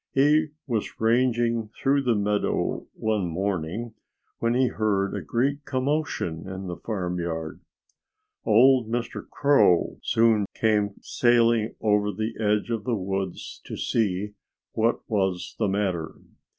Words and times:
He 0.15 0.47
was 0.65 0.99
ranging 0.99 1.67
through 1.77 2.01
the 2.01 2.15
meadow 2.15 2.87
one 2.95 3.27
morning 3.27 3.93
when 4.39 4.55
he 4.55 4.65
heard 4.69 5.13
a 5.15 5.21
great 5.21 5.63
commotion 5.63 6.49
in 6.49 6.65
the 6.65 6.75
farmyard. 6.75 7.61
Old 8.43 8.89
Mr. 8.89 9.21
Crow 9.29 9.99
soon 10.01 10.47
came 10.55 10.95
sailing 11.01 11.75
over 11.81 12.07
from 12.07 12.17
the 12.17 12.33
edge 12.43 12.71
of 12.71 12.83
the 12.83 12.95
woods 12.97 13.61
to 13.65 13.77
see 13.77 14.33
what 14.71 15.07
was 15.07 15.55
the 15.59 15.67
matter. 15.67 16.15